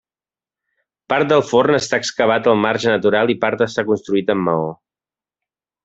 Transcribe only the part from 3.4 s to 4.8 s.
part està construït amb maó.